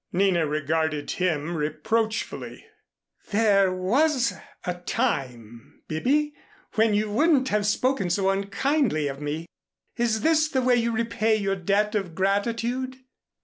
[0.11, 2.65] Nina regarded him reproachfully.
[3.29, 4.33] "There was
[4.65, 6.33] a time, Bibby,
[6.73, 9.45] when you wouldn't have spoken so unkindly of me.
[9.97, 12.97] Is this the way you repay your debt of gratitude?"